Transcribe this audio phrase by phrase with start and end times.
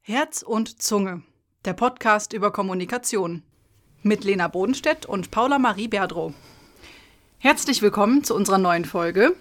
[0.00, 1.22] Herz und Zunge.
[1.64, 3.44] Der Podcast über Kommunikation.
[4.02, 6.34] Mit Lena Bodenstedt und Paula Marie Berdrow.
[7.38, 9.36] Herzlich willkommen zu unserer neuen Folge.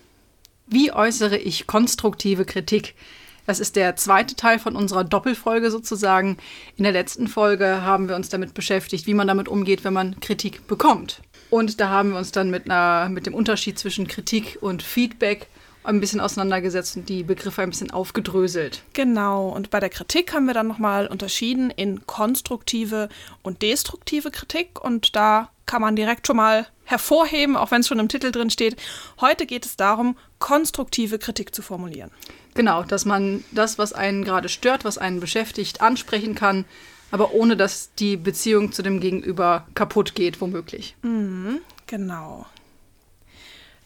[0.67, 2.93] Wie äußere ich konstruktive Kritik?
[3.47, 6.37] Das ist der zweite Teil von unserer Doppelfolge sozusagen.
[6.77, 10.19] In der letzten Folge haben wir uns damit beschäftigt, wie man damit umgeht, wenn man
[10.19, 11.23] Kritik bekommt.
[11.51, 15.47] Und da haben wir uns dann mit, einer, mit dem Unterschied zwischen Kritik und Feedback
[15.83, 18.83] ein bisschen auseinandergesetzt und die Begriffe ein bisschen aufgedröselt.
[18.93, 23.09] Genau, und bei der Kritik haben wir dann nochmal unterschieden in konstruktive
[23.41, 24.81] und destruktive Kritik.
[24.81, 28.49] Und da kann man direkt schon mal hervorheben, auch wenn es schon im Titel drin
[28.49, 28.77] steht.
[29.19, 32.11] Heute geht es darum, konstruktive Kritik zu formulieren.
[32.53, 36.63] Genau, dass man das, was einen gerade stört, was einen beschäftigt, ansprechen kann,
[37.11, 40.95] aber ohne dass die Beziehung zu dem Gegenüber kaputt geht, womöglich.
[41.01, 42.45] Mhm, genau.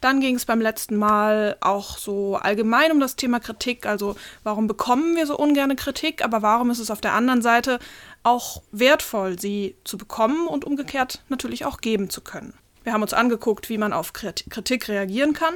[0.02, 3.88] Dann ging es beim letzten Mal auch so allgemein um das Thema Kritik.
[3.88, 7.80] Also warum bekommen wir so ungerne Kritik, aber warum ist es auf der anderen Seite
[8.22, 12.54] auch wertvoll, sie zu bekommen und umgekehrt natürlich auch geben zu können.
[12.84, 15.56] Wir haben uns angeguckt, wie man auf Kritik reagieren kann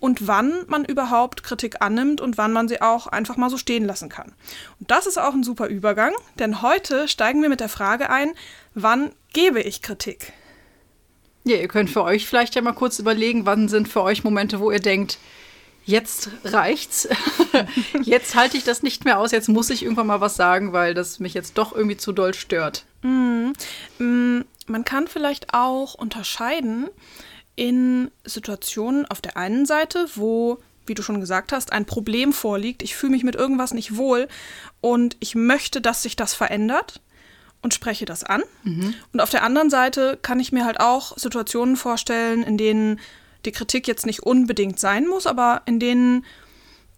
[0.00, 3.84] und wann man überhaupt Kritik annimmt und wann man sie auch einfach mal so stehen
[3.84, 4.32] lassen kann.
[4.80, 8.32] Und das ist auch ein super Übergang, denn heute steigen wir mit der Frage ein,
[8.74, 10.32] wann gebe ich Kritik?
[11.44, 14.60] Ja, ihr könnt für euch vielleicht ja mal kurz überlegen, wann sind für euch Momente,
[14.60, 15.18] wo ihr denkt,
[15.84, 17.08] jetzt reicht's.
[18.02, 20.94] jetzt halte ich das nicht mehr aus, jetzt muss ich irgendwann mal was sagen, weil
[20.94, 22.84] das mich jetzt doch irgendwie zu doll stört.
[23.02, 23.52] Mm,
[23.98, 26.88] mm, man kann vielleicht auch unterscheiden
[27.60, 32.82] in Situationen auf der einen Seite, wo, wie du schon gesagt hast, ein Problem vorliegt,
[32.82, 34.28] ich fühle mich mit irgendwas nicht wohl
[34.80, 37.02] und ich möchte, dass sich das verändert
[37.60, 38.42] und spreche das an.
[38.64, 38.94] Mhm.
[39.12, 42.98] Und auf der anderen Seite kann ich mir halt auch Situationen vorstellen, in denen
[43.44, 46.24] die Kritik jetzt nicht unbedingt sein muss, aber in denen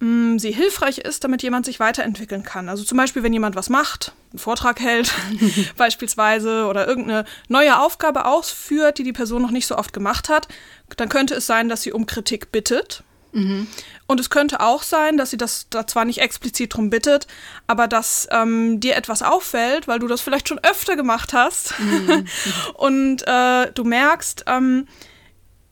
[0.03, 2.69] mh, sie hilfreich ist, damit jemand sich weiterentwickeln kann.
[2.69, 5.13] Also zum Beispiel, wenn jemand was macht, einen Vortrag hält
[5.77, 10.49] beispielsweise oder irgendeine neue Aufgabe ausführt, die die Person noch nicht so oft gemacht hat,
[10.97, 13.05] dann könnte es sein, dass sie um Kritik bittet
[13.35, 13.67] Mhm.
[14.07, 17.27] Und es könnte auch sein, dass sie das da zwar nicht explizit drum bittet,
[17.67, 22.27] aber dass ähm, dir etwas auffällt, weil du das vielleicht schon öfter gemacht hast mhm.
[22.75, 24.87] und äh, du merkst, ähm,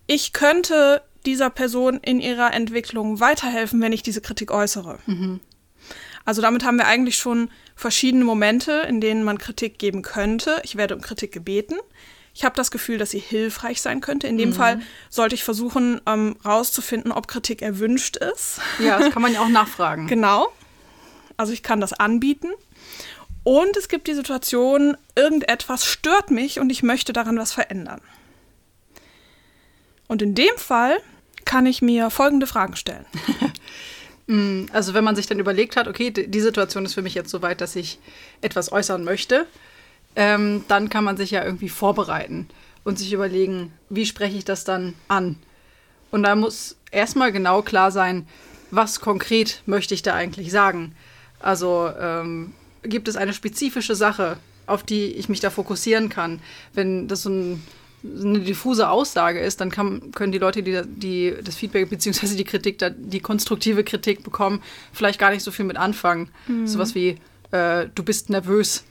[0.06, 4.98] ich könnte dieser Person in ihrer Entwicklung weiterhelfen, wenn ich diese Kritik äußere.
[5.06, 5.40] Mhm.
[6.24, 10.60] Also damit haben wir eigentlich schon verschiedene Momente, in denen man Kritik geben könnte.
[10.64, 11.76] Ich werde um Kritik gebeten.
[12.34, 14.26] Ich habe das Gefühl, dass sie hilfreich sein könnte.
[14.26, 14.54] In dem mhm.
[14.54, 18.60] Fall sollte ich versuchen, ähm, rauszufinden, ob Kritik erwünscht ist.
[18.78, 20.06] Ja, das kann man ja auch nachfragen.
[20.06, 20.52] genau.
[21.36, 22.48] Also ich kann das anbieten.
[23.42, 28.02] Und es gibt die Situation, irgendetwas stört mich und ich möchte daran was verändern.
[30.10, 30.98] Und in dem Fall
[31.44, 33.06] kann ich mir folgende Fragen stellen.
[34.26, 37.30] Mm, also wenn man sich dann überlegt hat, okay, die Situation ist für mich jetzt
[37.30, 37.98] so weit, dass ich
[38.42, 39.44] etwas äußern möchte,
[40.14, 42.46] ähm, dann kann man sich ja irgendwie vorbereiten
[42.84, 45.34] und sich überlegen, wie spreche ich das dann an.
[46.12, 48.28] Und da muss erstmal genau klar sein,
[48.70, 50.94] was konkret möchte ich da eigentlich sagen.
[51.40, 52.54] Also ähm,
[52.84, 54.36] gibt es eine spezifische Sache,
[54.68, 56.40] auf die ich mich da fokussieren kann.
[56.72, 57.64] Wenn das so, ein,
[58.02, 62.34] eine diffuse Aussage ist, dann kann, können die Leute, die, die das Feedback bzw.
[62.34, 64.62] die Kritik, die konstruktive Kritik bekommen,
[64.92, 66.30] vielleicht gar nicht so viel mit anfangen.
[66.46, 66.66] Mhm.
[66.66, 67.18] Sowas wie,
[67.50, 68.84] äh, du bist nervös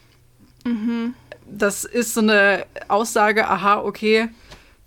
[0.64, 1.14] Mhm.
[1.46, 4.28] Das ist so eine Aussage, aha, okay,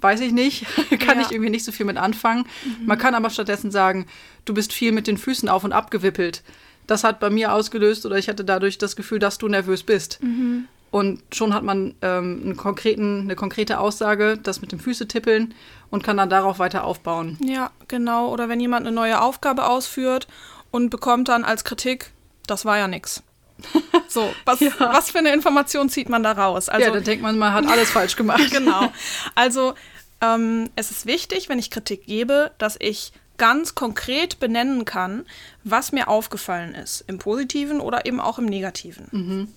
[0.01, 0.65] weiß ich nicht,
[0.99, 1.25] kann ja.
[1.25, 2.45] ich irgendwie nicht so viel mit anfangen.
[2.63, 2.85] Mhm.
[2.85, 4.05] Man kann aber stattdessen sagen,
[4.45, 6.43] du bist viel mit den Füßen auf und ab gewippelt.
[6.87, 10.21] Das hat bei mir ausgelöst oder ich hatte dadurch das Gefühl, dass du nervös bist.
[10.21, 10.67] Mhm.
[10.93, 15.55] Und schon hat man ähm, eine konkrete Aussage, das mit dem Füße tippeln
[15.89, 17.35] und kann dann darauf weiter aufbauen.
[17.43, 18.29] Ja, genau.
[18.29, 20.27] Oder wenn jemand eine neue Aufgabe ausführt
[20.69, 22.11] und bekommt dann als Kritik,
[22.45, 23.23] das war ja nichts.
[24.07, 24.69] So, was, ja.
[24.77, 26.69] was für eine Information zieht man da raus?
[26.69, 28.47] Also, ja, da denkt man, man hat alles falsch gemacht.
[28.51, 28.91] genau.
[29.33, 29.73] Also,
[30.21, 35.25] ähm, es ist wichtig, wenn ich Kritik gebe, dass ich ganz konkret benennen kann,
[35.63, 39.07] was mir aufgefallen ist, im positiven oder eben auch im negativen.
[39.11, 39.47] Mhm.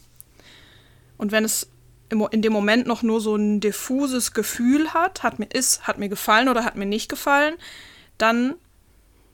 [1.19, 1.69] Und wenn es
[2.09, 6.09] in dem Moment noch nur so ein diffuses Gefühl hat, hat mir ist, hat mir
[6.09, 7.55] gefallen oder hat mir nicht gefallen,
[8.19, 8.55] dann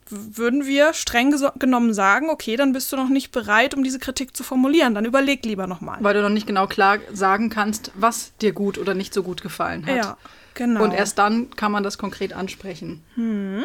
[0.08, 4.36] würden wir streng genommen sagen, okay, dann bist du noch nicht bereit, um diese Kritik
[4.36, 4.94] zu formulieren.
[4.94, 5.98] Dann überleg lieber nochmal.
[6.00, 9.42] Weil du noch nicht genau klar sagen kannst, was dir gut oder nicht so gut
[9.42, 9.96] gefallen hat.
[9.96, 10.16] Ja,
[10.54, 10.82] genau.
[10.82, 13.02] Und erst dann kann man das konkret ansprechen.
[13.14, 13.64] Hm.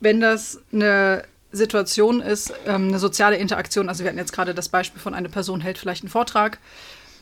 [0.00, 4.68] Wenn das eine Situation ist, ähm, eine soziale Interaktion, also wir hatten jetzt gerade das
[4.68, 6.58] Beispiel von einer Person hält vielleicht einen Vortrag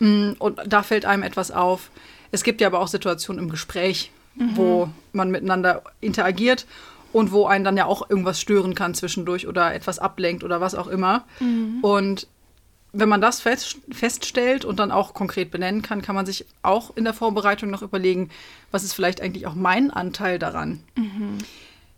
[0.01, 1.91] und da fällt einem etwas auf.
[2.31, 4.11] Es gibt ja aber auch Situationen im Gespräch,
[4.55, 6.67] wo man miteinander interagiert
[7.13, 10.75] und wo einen dann ja auch irgendwas stören kann zwischendurch oder etwas ablenkt oder was
[10.75, 11.25] auch immer.
[11.83, 12.27] Und
[12.93, 16.97] wenn man das fest, feststellt und dann auch konkret benennen kann, kann man sich auch
[16.97, 18.31] in der Vorbereitung noch überlegen,
[18.71, 20.81] was ist vielleicht eigentlich auch mein Anteil daran.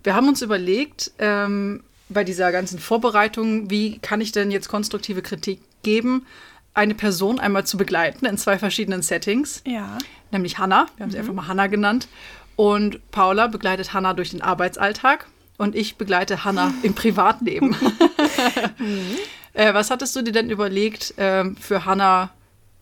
[0.02, 5.22] Wir haben uns überlegt, ähm, bei dieser ganzen Vorbereitung, wie kann ich denn jetzt konstruktive
[5.22, 6.26] Kritik geben,
[6.74, 9.98] eine Person einmal zu begleiten in zwei verschiedenen Settings, Ja.
[10.30, 12.08] nämlich Hannah, wir haben sie einfach mal Hannah genannt,
[12.56, 15.26] und Paula begleitet Hannah durch den Arbeitsalltag.
[15.56, 17.76] Und ich begleite Hannah im Privatleben.
[19.52, 22.30] äh, was hattest du dir denn überlegt ähm, für Hannah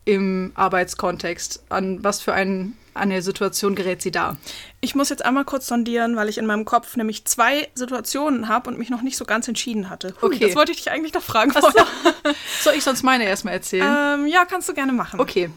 [0.09, 1.63] im Arbeitskontext?
[1.69, 4.37] An was für ein, eine Situation gerät sie da?
[4.81, 8.71] Ich muss jetzt einmal kurz sondieren, weil ich in meinem Kopf nämlich zwei Situationen habe
[8.71, 10.15] und mich noch nicht so ganz entschieden hatte.
[10.21, 10.47] Hui, Okay.
[10.47, 11.51] Das wollte ich dich eigentlich noch fragen.
[11.51, 11.59] So.
[12.61, 14.19] Soll ich sonst meine erstmal erzählen?
[14.19, 15.19] Ähm, ja, kannst du gerne machen.
[15.19, 15.51] Okay.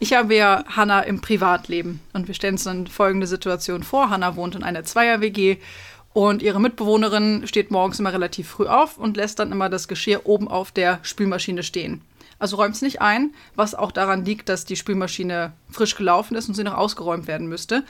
[0.00, 4.08] Ich habe ja Hannah im Privatleben und wir stellen uns dann folgende Situation vor.
[4.08, 5.58] Hannah wohnt in einer Zweier-WG
[6.14, 10.22] und ihre Mitbewohnerin steht morgens immer relativ früh auf und lässt dann immer das Geschirr
[10.24, 12.00] oben auf der Spülmaschine stehen.
[12.38, 16.48] Also räumt es nicht ein, was auch daran liegt, dass die Spülmaschine frisch gelaufen ist
[16.48, 17.84] und sie noch ausgeräumt werden müsste.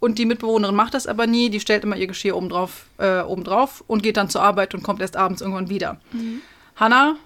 [0.00, 3.20] Und die Mitbewohnerin macht das aber nie, die stellt immer ihr Geschirr oben drauf, äh,
[3.22, 5.98] oben drauf und geht dann zur Arbeit und kommt erst abends irgendwann wieder.
[6.76, 7.16] Hannah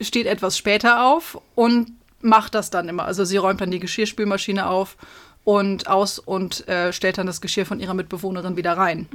[0.00, 1.92] steht etwas später auf und
[2.22, 3.04] macht das dann immer.
[3.04, 4.96] Also sie räumt dann die Geschirrspülmaschine auf
[5.44, 9.06] und aus und äh, stellt dann das Geschirr von ihrer Mitbewohnerin wieder rein.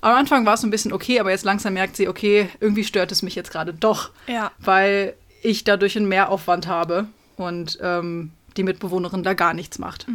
[0.00, 3.10] Am Anfang war es ein bisschen okay, aber jetzt langsam merkt sie, okay, irgendwie stört
[3.10, 4.52] es mich jetzt gerade doch, Ja.
[4.58, 7.06] weil ich dadurch einen Mehraufwand habe
[7.36, 10.06] und ähm, die Mitbewohnerin da gar nichts macht.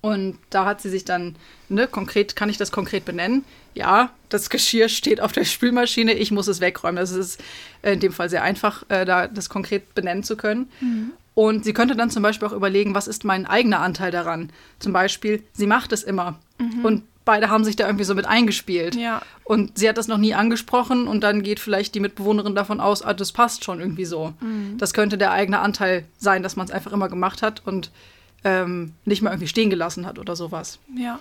[0.00, 1.36] Und da hat sie sich dann,
[1.68, 3.44] ne, konkret, kann ich das konkret benennen?
[3.74, 6.96] Ja, das Geschirr steht auf der Spülmaschine, ich muss es wegräumen.
[6.96, 7.40] Das ist
[7.82, 10.70] in dem Fall sehr einfach, äh, da das konkret benennen zu können.
[11.34, 14.50] Und sie könnte dann zum Beispiel auch überlegen, was ist mein eigener Anteil daran?
[14.80, 16.38] Zum Beispiel, sie macht es immer.
[16.82, 18.94] Und beide haben sich da irgendwie so mit eingespielt.
[18.94, 19.22] Ja.
[19.44, 23.02] Und sie hat das noch nie angesprochen und dann geht vielleicht die Mitbewohnerin davon aus,
[23.02, 24.34] ah, das passt schon irgendwie so.
[24.78, 27.90] Das könnte der eigene Anteil sein, dass man es einfach immer gemacht hat und
[28.44, 30.78] ähm, nicht mal irgendwie stehen gelassen hat oder sowas.
[30.96, 31.18] Ja.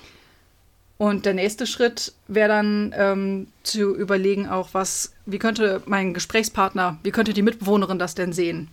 [0.98, 7.00] Und der nächste Schritt wäre dann ähm, zu überlegen auch, was, wie könnte mein Gesprächspartner,
[7.02, 8.68] wie könnte die Mitbewohnerin das denn sehen?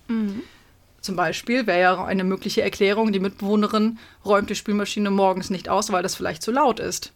[1.01, 5.91] Zum Beispiel wäre ja eine mögliche Erklärung, die Mitbewohnerin räumt die Spülmaschine morgens nicht aus,
[5.91, 7.13] weil das vielleicht zu laut ist.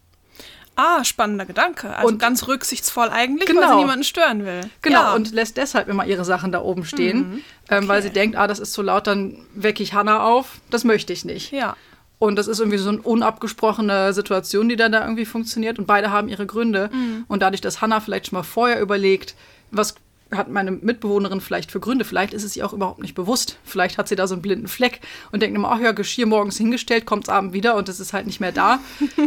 [0.75, 1.95] Ah, spannender Gedanke.
[1.95, 3.69] Also Und- ganz rücksichtsvoll eigentlich, weil Genau.
[3.73, 4.61] sie niemanden stören will.
[4.81, 5.13] Genau, Ja.
[5.13, 8.07] und lässt deshalb immer ihre Sachen da oben stehen, ähm, weil Okay.
[8.07, 10.57] sie denkt, ah, das ist zu laut, dann wecke ich Hannah auf.
[10.71, 11.51] Das möchte ich nicht.
[11.51, 11.75] Ja.
[12.17, 15.77] Und das ist irgendwie so eine unabgesprochene Situation, die dann da irgendwie funktioniert.
[15.77, 16.89] Und beide haben ihre Gründe.
[17.27, 19.35] Und dadurch, dass Hannah vielleicht schon mal vorher überlegt,
[19.71, 19.95] was
[20.33, 23.57] hat meine Mitbewohnerin vielleicht für Gründe, vielleicht ist es ihr auch überhaupt nicht bewusst.
[23.65, 26.57] Vielleicht hat sie da so einen blinden Fleck und denkt immer, ach ja, Geschirr morgens
[26.57, 28.79] hingestellt, kommt abends wieder und es ist halt nicht mehr da.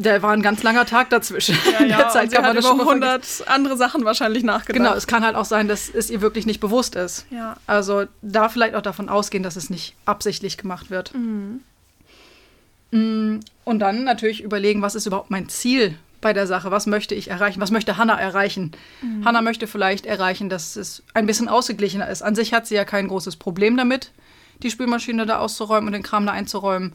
[0.00, 1.58] Der war ein ganz langer Tag dazwischen.
[1.72, 3.42] Ja, In ja, der und Zeit sie kann man hat über schon mal vergessen.
[3.48, 4.76] 100 andere Sachen wahrscheinlich nachgedacht.
[4.76, 7.26] Genau, es kann halt auch sein, dass es ihr wirklich nicht bewusst ist.
[7.30, 7.56] Ja.
[7.66, 11.12] Also da vielleicht auch davon ausgehen, dass es nicht absichtlich gemacht wird.
[12.90, 16.70] Mm, Und dann natürlich überlegen, was ist überhaupt mein Ziel bei der Sache?
[16.70, 17.60] Was möchte ich erreichen?
[17.60, 18.72] Was möchte Hannah erreichen?
[19.24, 22.22] Hannah möchte vielleicht erreichen, dass es ein bisschen ausgeglichener ist.
[22.22, 24.12] An sich hat sie ja kein großes Problem damit,
[24.62, 26.94] die Spülmaschine da auszuräumen und den Kram da einzuräumen.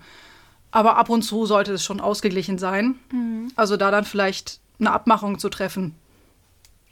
[0.75, 2.95] Aber ab und zu sollte es schon ausgeglichen sein.
[3.55, 5.93] Also da dann vielleicht eine Abmachung zu treffen,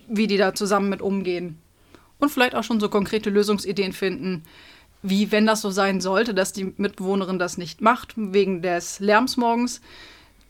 [0.07, 1.57] wie die da zusammen mit umgehen.
[2.19, 4.43] Und vielleicht auch schon so konkrete Lösungsideen finden,
[5.01, 9.35] wie wenn das so sein sollte, dass die Mitbewohnerin das nicht macht, wegen des Lärms
[9.35, 9.81] morgens,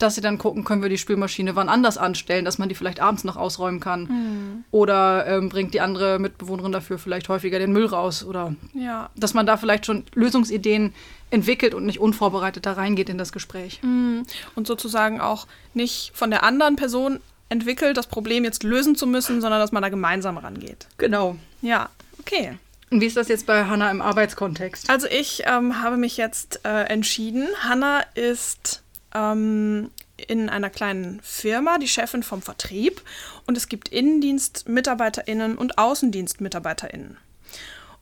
[0.02, 3.00] dass sie dann gucken, können wir die Spülmaschine wann anders anstellen, dass man die vielleicht
[3.00, 4.64] abends noch ausräumen kann.
[4.72, 8.24] Oder ähm, bringt die andere Mitbewohnerin dafür vielleicht häufiger den Müll raus.
[8.24, 9.10] Oder Ja.
[9.16, 10.94] dass man da vielleicht schon Lösungsideen
[11.30, 13.80] entwickelt und nicht unvorbereitet da reingeht in das Gespräch.
[13.84, 19.42] Und sozusagen auch nicht von der anderen Person entwickelt, das Problem jetzt lösen zu müssen,
[19.42, 20.88] sondern dass man da gemeinsam rangeht.
[20.98, 21.36] Genau.
[21.62, 21.90] Ja,
[22.20, 22.58] okay.
[22.90, 24.90] Und wie ist das jetzt bei Hannah im Arbeitskontext?
[24.90, 27.48] Also ich ähm, habe mich jetzt äh, entschieden.
[27.62, 33.02] Hanna ist ähm, in einer kleinen Firma die Chefin vom Vertrieb
[33.48, 37.18] und es gibt Innendienstmitarbeiterinnen und Außendienstmitarbeiterinnen.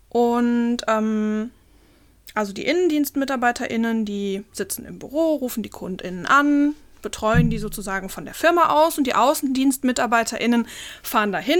[0.09, 1.51] Und ähm,
[2.33, 8.25] also die Innendienstmitarbeiterinnen, die sitzen im Büro, rufen die Kundinnen an, betreuen die sozusagen von
[8.25, 10.67] der Firma aus und die Außendienstmitarbeiterinnen
[11.01, 11.59] fahren dahin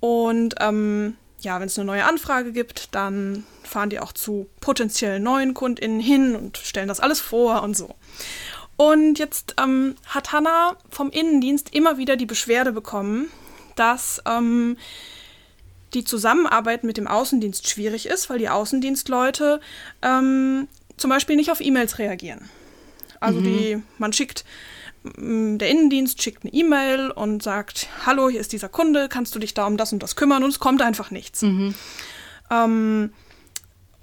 [0.00, 5.20] und ähm, ja, wenn es eine neue Anfrage gibt, dann fahren die auch zu potenziell
[5.20, 7.94] neuen KundInnen hin und stellen das alles vor und so.
[8.76, 13.30] Und jetzt ähm, hat Hanna vom Innendienst immer wieder die Beschwerde bekommen,
[13.74, 14.76] dass ähm,
[15.94, 19.60] die Zusammenarbeit mit dem Außendienst schwierig ist, weil die Außendienstleute
[20.02, 22.48] ähm, zum Beispiel nicht auf E-Mails reagieren.
[23.20, 24.44] Also die, man schickt,
[25.04, 29.54] der Innendienst schickt eine E-Mail und sagt, hallo, hier ist dieser Kunde, kannst du dich
[29.54, 30.44] da um das und das kümmern?
[30.44, 31.42] Und es kommt einfach nichts.
[32.50, 33.12] Ähm,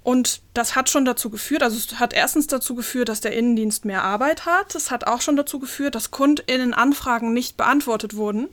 [0.04, 3.84] und das hat schon dazu geführt, also es hat erstens dazu geführt, dass der Innendienst
[3.86, 4.74] mehr Arbeit hat.
[4.76, 8.48] Es hat auch schon dazu geführt, dass KundInnen-Anfragen nicht beantwortet wurden,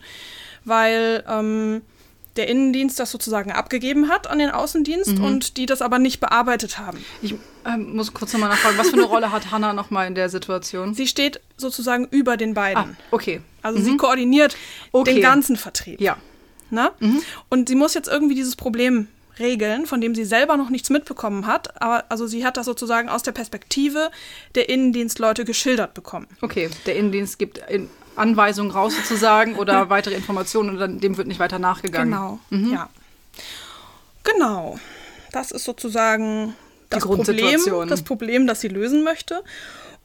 [0.65, 1.81] weil ähm,
[2.37, 6.77] der Innendienst das sozusagen abgegeben hat an den Außendienst und die das aber nicht bearbeitet
[6.77, 7.03] haben.
[7.21, 10.29] Ich ähm, muss kurz nochmal nachfragen, was für eine Rolle hat Hannah nochmal in der
[10.29, 10.93] Situation?
[10.93, 12.81] Sie steht sozusagen über den beiden.
[12.81, 13.41] ah, okay.
[13.61, 14.55] Also sie koordiniert
[14.93, 15.15] Okay.
[15.15, 15.99] den ganzen Vertrieb.
[15.99, 16.15] Ja.
[16.69, 16.91] Ne?
[17.49, 21.47] Und sie muss jetzt irgendwie dieses Problem regeln, von dem sie selber noch nichts mitbekommen
[21.47, 21.81] hat.
[21.81, 24.11] Aber also sie hat das sozusagen aus der Perspektive
[24.55, 26.27] der Innendienstleute geschildert bekommen.
[26.41, 31.27] Okay, der Innendienst gibt in Anweisungen raus sozusagen oder weitere Informationen und dann, dem wird
[31.27, 32.11] nicht weiter nachgegangen.
[32.49, 32.71] Genau.
[32.71, 32.89] Ja.
[34.23, 34.79] Genau.
[35.31, 36.55] Das ist sozusagen
[36.89, 39.43] das Problem, das Problem, das sie lösen möchte.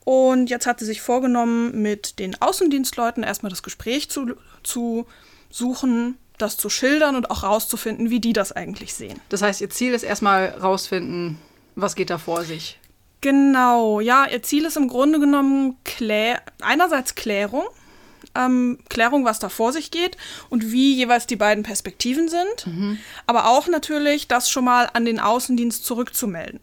[0.04, 5.04] Und jetzt hat sie sich vorgenommen, mit den Außendienstleuten erstmal das Gespräch zu, zu
[5.50, 9.20] suchen, das zu schildern und auch rauszufinden, wie die das eigentlich sehen.
[9.28, 11.38] Das heißt, ihr Ziel ist erstmal rausfinden,
[11.74, 12.78] was geht da vor sich.
[13.20, 17.64] Genau, ja, ihr Ziel ist im Grunde genommen Klä einerseits Klärung,
[18.34, 20.16] ähm, Klärung, was da vor sich geht
[20.50, 22.68] und wie jeweils die beiden Perspektiven sind,
[23.26, 26.60] aber auch natürlich das schon mal an den Außendienst zurückzumelden.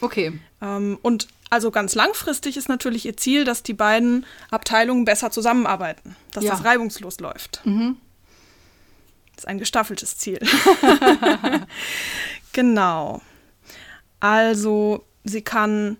[0.00, 0.38] Okay.
[0.60, 6.16] Ähm, und also ganz langfristig ist natürlich ihr Ziel, dass die beiden Abteilungen besser zusammenarbeiten,
[6.32, 6.50] dass Ja.
[6.52, 7.60] das reibungslos läuft.
[7.64, 7.74] Das
[9.40, 10.38] ist ein gestaffeltes Ziel.
[12.52, 13.22] genau.
[14.20, 15.96] Also sie kann,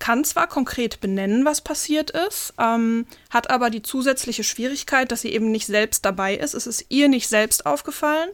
[0.00, 5.32] kann zwar konkret benennen, was passiert ist, ähm, hat aber die zusätzliche Schwierigkeit, dass sie
[5.32, 6.54] eben nicht selbst dabei ist.
[6.54, 8.28] Es ist ihr nicht selbst aufgefallen,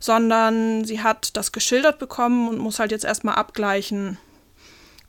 [0.00, 4.18] sondern sie hat das geschildert bekommen und muss halt jetzt erstmal abgleichen,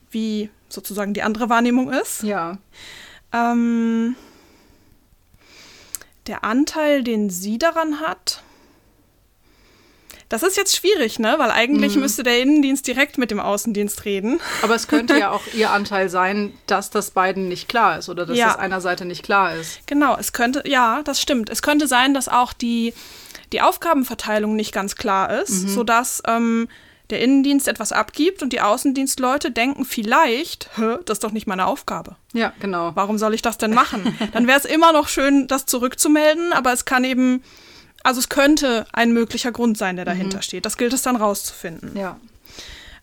[0.10, 2.24] wie sozusagen die andere Wahrnehmung ist.
[2.24, 2.58] Ja.
[3.34, 4.16] Ähm,
[6.28, 8.42] der Anteil, den sie daran hat,
[10.30, 11.36] das ist jetzt schwierig, ne?
[11.38, 14.40] Weil eigentlich müsste der Innendienst direkt mit dem Außendienst reden.
[14.62, 18.26] Aber es könnte ja auch ihr Anteil sein, dass das beiden nicht klar ist oder
[18.26, 18.48] dass Ja.
[18.48, 19.80] das einer Seite nicht klar ist.
[19.88, 21.50] Genau, es könnte, ja, das stimmt.
[21.50, 22.94] Es könnte sein, dass auch die,
[23.52, 26.68] die Aufgabenverteilung nicht ganz klar ist, sodass ähm,
[27.10, 30.70] der Innendienst etwas abgibt und die Außendienstleute denken vielleicht,
[31.06, 32.18] das ist doch nicht meine Aufgabe.
[32.34, 32.92] Ja, genau.
[32.94, 34.16] Warum soll ich das denn machen?
[34.34, 37.42] Dann wäre es immer noch schön, das zurückzumelden, aber es kann eben,
[38.04, 40.66] also es könnte ein möglicher Grund sein, der dahinter steht.
[40.66, 41.98] Das gilt es dann rauszufinden.
[41.98, 42.18] Ja.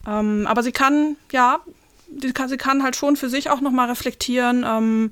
[0.06, 1.60] Ähm, aber sie kann, ja,
[2.08, 5.10] die kann, sie kann halt schon für sich auch nochmal reflektieren, ähm,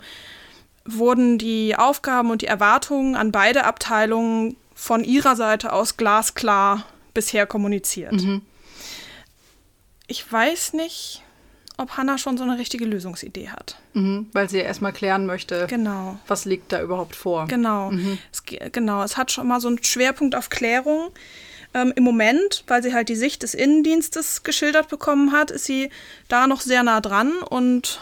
[0.85, 7.47] wurden die Aufgaben und die Erwartungen an beide Abteilungen von ihrer Seite aus glasklar bisher
[7.47, 8.13] kommuniziert.
[10.07, 11.24] Ich weiß nicht,
[11.77, 13.77] ob Hannah schon so eine richtige Lösungsidee hat.
[13.95, 14.29] Mhm.
[14.33, 16.19] Weil sie ja erstmal klären möchte, Genau.
[16.29, 17.47] was liegt da überhaupt vor.
[17.49, 17.91] Genau.
[18.33, 21.11] Es, ge- genau, es hat schon mal so einen Schwerpunkt auf Klärung.
[21.75, 25.91] Ähm, Im Moment, weil sie halt die Sicht des Innendienstes geschildert bekommen hat, ist sie
[26.29, 28.01] da noch sehr nah dran und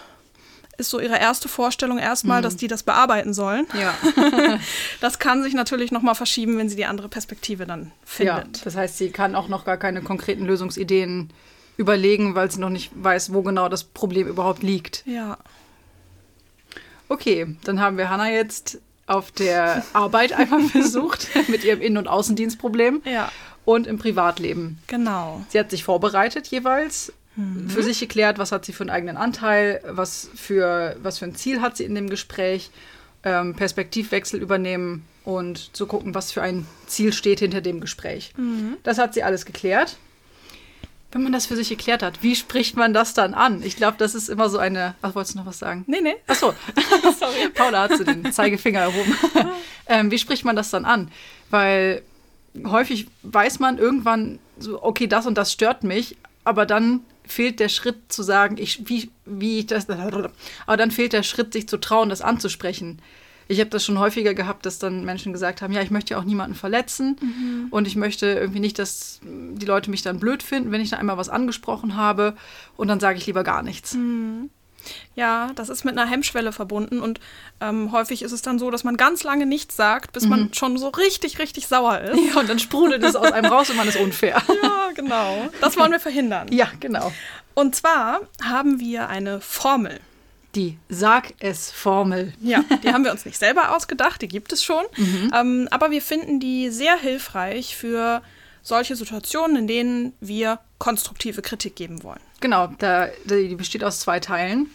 [0.77, 3.67] ist so ihre erste Vorstellung erstmal, dass die das bearbeiten sollen.
[3.81, 3.95] Ja.
[5.01, 8.37] Das kann sich natürlich noch mal verschieben, wenn sie die andere Perspektive dann ja.
[8.37, 8.67] findet.
[8.67, 11.31] Das heißt, sie kann auch noch gar keine konkreten Lösungsideen
[11.83, 15.03] überlegen, weil sie noch nicht weiß, wo genau das Problem überhaupt liegt.
[15.07, 15.37] Ja.
[17.09, 22.09] Okay, dann haben wir Hannah jetzt auf der Arbeit einmal versucht mit ihrem Innen- und
[22.09, 23.31] Außendienstproblem Ja,
[23.65, 24.79] und im Privatleben.
[24.87, 25.45] genau.
[25.51, 27.13] Sie hat sich vorbereitet jeweils,
[27.69, 31.35] für sich geklärt, was hat sie für einen eigenen Anteil, was für, was für ein
[31.35, 32.71] Ziel hat sie in dem Gespräch,
[33.25, 38.35] ähm, Perspektivwechsel übernehmen und zu gucken, was für ein Ziel steht hinter dem Gespräch.
[38.83, 39.97] Das hat sie alles geklärt.
[41.13, 43.63] Wenn man das für sich geklärt hat, wie spricht man das dann an?
[43.63, 44.95] Ich glaube, das ist immer so eine.
[45.03, 45.85] Ach, wolltest du noch was sagen?
[45.87, 46.17] Nee, nee.
[46.27, 46.55] Achso,
[47.19, 47.51] sorry.
[47.55, 49.17] Paula hat so den Zeigefinger erhoben.
[49.87, 51.11] ähm, wie spricht man das dann an?
[51.51, 52.03] Weil
[52.65, 57.69] häufig weiß man irgendwann so, okay, das und das stört mich, aber dann fehlt der
[57.69, 61.79] Schritt zu sagen, ich, wie, wie ich das, aber dann fehlt der Schritt, sich zu
[61.79, 63.01] trauen, das anzusprechen.
[63.53, 66.19] Ich habe das schon häufiger gehabt, dass dann Menschen gesagt haben, ja, ich möchte ja
[66.19, 70.73] auch niemanden verletzen und ich möchte irgendwie nicht, dass die Leute mich dann blöd finden,
[70.73, 72.35] wenn ich da einmal was angesprochen habe
[72.79, 73.95] und dann sage ich lieber gar nichts.
[75.15, 77.21] Ja, das ist mit einer Hemmschwelle verbunden und
[77.61, 80.79] ähm, häufig ist es dann so, dass man ganz lange nichts sagt, bis man schon
[80.79, 82.19] so richtig, richtig sauer ist.
[82.33, 84.41] Ja, und dann sprudelt es aus einem raus und man ist unfair.
[84.63, 85.51] Ja, genau.
[85.61, 86.49] Das wollen wir verhindern.
[86.51, 87.13] Ja, genau.
[87.55, 90.01] Und zwar haben wir eine Formel.
[90.55, 92.35] Die Sag es Formel.
[92.41, 94.85] Ja, die haben wir uns nicht selber ausgedacht, die gibt es schon.
[95.35, 98.23] Ähm, aber wir finden die sehr hilfreich für
[98.63, 102.21] solche Situationen, in denen wir konstruktive Kritik geben wollen.
[102.41, 104.71] Genau, da, die besteht aus zwei Teilen.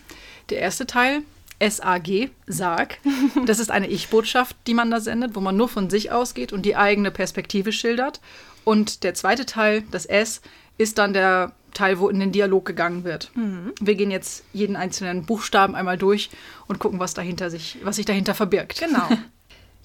[0.50, 1.22] Der erste Teil
[1.60, 3.00] SAG, Sag.
[3.46, 6.64] Das ist eine Ich-Botschaft, die man da sendet, wo man nur von sich ausgeht und
[6.64, 8.20] die eigene Perspektive schildert.
[8.64, 10.42] Und der zweite Teil, das S,
[10.78, 13.32] ist dann der Teil, wo in den Dialog gegangen wird.
[13.80, 16.30] Wir gehen jetzt jeden einzelnen Buchstaben einmal durch
[16.68, 18.80] und gucken, was dahinter sich, was sich dahinter verbirgt.
[18.80, 19.08] Genau.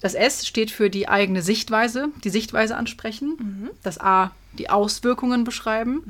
[0.01, 3.69] Das S steht für die eigene Sichtweise, die Sichtweise ansprechen.
[3.83, 6.03] Das A, die Auswirkungen beschreiben.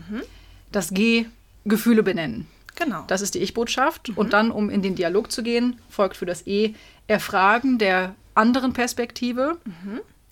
[0.72, 1.28] Das G,
[1.64, 2.48] Gefühle benennen.
[2.74, 3.04] Genau.
[3.06, 4.10] Das ist die Ich-Botschaft.
[4.16, 6.74] Und dann, um in den Dialog zu gehen, folgt für das E
[7.06, 9.58] Erfragen der anderen Perspektive.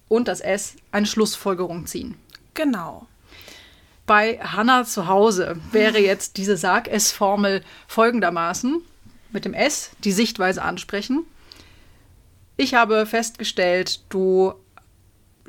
[0.07, 2.15] Und das S, eine Schlussfolgerung ziehen.
[2.55, 3.05] genau.
[4.11, 8.81] Bei Hannah zu Hause wäre jetzt diese Sag-Es-Formel folgendermaßen.
[9.31, 11.23] Mit dem S die Sichtweise ansprechen.
[12.57, 14.53] Ich habe festgestellt, du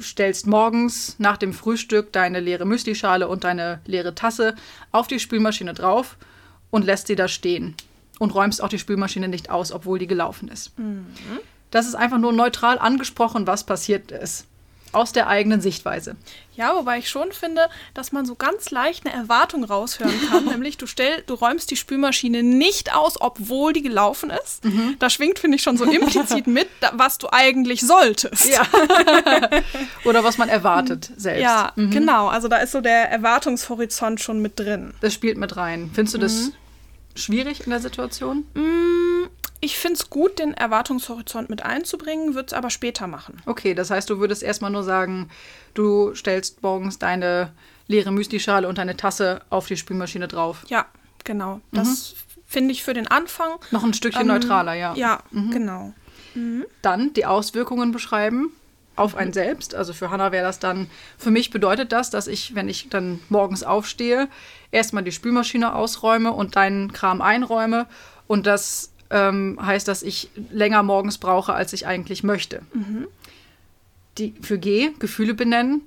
[0.01, 4.55] stellst morgens nach dem Frühstück deine leere Müslischale und deine leere Tasse
[4.93, 6.17] auf die Spülmaschine drauf
[6.71, 7.75] und lässt sie da stehen.
[8.21, 10.71] Und räumst auch die Spülmaschine nicht aus, obwohl die gelaufen ist.
[11.73, 14.47] Das ist einfach nur neutral angesprochen, was passiert ist.
[14.93, 16.17] Aus der eigenen Sichtweise.
[16.55, 17.63] Ja, wobei ich schon finde,
[17.95, 21.77] dass man so ganz leicht eine Erwartung raushören kann, nämlich du stell, du räumst die
[21.77, 24.63] Spülmaschine nicht aus, obwohl die gelaufen ist.
[24.65, 24.97] Mhm.
[24.99, 28.45] Da schwingt, finde ich, schon so implizit mit, was du eigentlich solltest.
[28.53, 28.63] Ja.
[30.05, 31.43] Oder was man erwartet selbst.
[31.43, 31.91] Ja, Mhm.
[31.91, 32.29] genau.
[32.29, 34.93] Also da ist so der Erwartungshorizont schon mit drin.
[35.01, 35.91] Das spielt mit rein.
[35.95, 36.53] Findest du das Mhm.
[37.15, 38.45] schwierig in der Situation?
[39.65, 43.41] Ich finde es gut, den Erwartungshorizont mit einzubringen, würde es aber später machen.
[43.47, 45.31] Okay, das heißt, du würdest erstmal nur sagen,
[45.75, 47.53] du stellst morgens deine
[47.87, 50.65] leere Müslischale und deine Tasse auf die Spülmaschine drauf.
[50.67, 50.87] Ja,
[51.23, 51.61] genau.
[51.71, 53.53] Das finde ich für den Anfang.
[53.71, 54.95] Noch ein Stückchen ähm, neutraler, ja.
[54.97, 55.95] Ja, genau.
[56.83, 58.53] Dann die Auswirkungen beschreiben
[58.97, 59.77] auf einen selbst.
[59.77, 63.21] Also für Hannah wäre das dann, für mich bedeutet das, dass ich, wenn ich dann
[63.29, 64.29] morgens aufstehe,
[64.73, 67.87] erstmal die Spülmaschine ausräume und deinen Kram einräume.
[68.27, 72.63] Und das ähm, heißt, dass ich länger morgens brauche, als ich eigentlich möchte.
[74.19, 75.83] Die, für G, Gefühle benennen.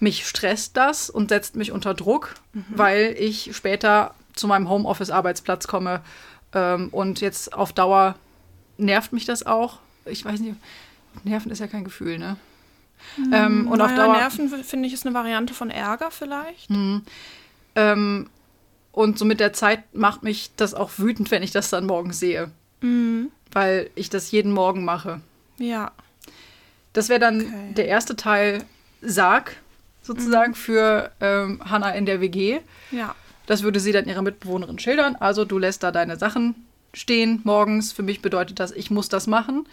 [0.00, 2.34] Mich stresst das und setzt mich unter Druck,
[2.70, 6.00] weil ich später zu meinem Homeoffice-Arbeitsplatz komme.
[6.54, 8.16] Ähm, und jetzt auf Dauer
[8.78, 9.78] nervt mich das auch.
[10.06, 10.56] Ich weiß nicht,
[11.24, 12.36] Nerven ist ja kein Gefühl, ne?
[13.32, 14.16] Ähm, und auf naja, Dauer.
[14.16, 16.70] Nerven, finde ich, ist eine Variante von Ärger vielleicht.
[17.74, 18.30] Ähm,
[18.92, 22.18] und so mit der Zeit macht mich das auch wütend, wenn ich das dann morgens
[22.18, 22.50] sehe.
[22.80, 23.30] Mhm.
[23.52, 25.20] Weil ich das jeden Morgen mache.
[25.58, 25.90] Ja.
[26.92, 27.74] Das wäre dann Okay.
[27.76, 28.64] der erste Teil
[29.02, 29.56] Sarg
[30.02, 32.60] sozusagen für ähm, Hannah in der WG.
[32.90, 33.14] Ja.
[33.46, 35.16] Das würde sie dann ihrer Mitbewohnerin schildern.
[35.16, 36.54] Also du lässt da deine Sachen
[36.94, 37.92] stehen morgens.
[37.92, 39.66] Für mich bedeutet das, ich muss das machen.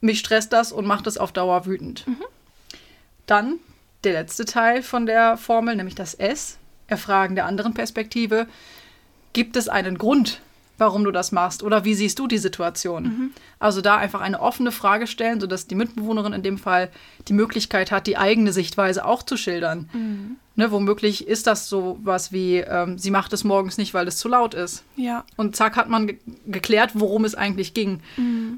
[0.00, 2.04] Mich stresst das und macht das auf Dauer wütend.
[3.26, 3.56] Dann
[4.04, 6.58] der letzte Teil von der Formel, nämlich das S.
[6.86, 8.46] Erfragen der anderen Perspektive.
[9.32, 10.40] Gibt es einen Grund,
[10.78, 11.62] warum du das machst?
[11.62, 13.04] Oder wie siehst du die Situation?
[13.58, 16.90] Also da einfach eine offene Frage stellen, sodass die Mitbewohnerin in dem Fall
[17.26, 19.90] die Möglichkeit hat, die eigene Sichtweise auch zu schildern.
[20.58, 24.16] Ne, womöglich ist das so was wie, ähm, sie macht es morgens nicht, weil es
[24.16, 24.82] zu laut ist.
[24.96, 25.24] Ja.
[25.36, 28.00] Und zack hat man ge geklärt, worum es eigentlich ging.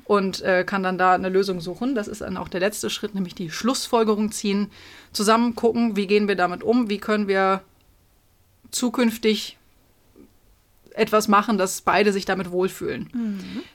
[0.05, 1.95] Und äh, kann dann da eine Lösung suchen.
[1.95, 4.71] Das ist dann auch der letzte Schritt, nämlich die Schlussfolgerung ziehen.
[5.13, 7.61] Zusammen gucken, wie gehen wir damit um, wie können wir
[8.71, 9.59] zukünftig
[10.95, 13.09] etwas machen, dass beide sich damit wohlfühlen.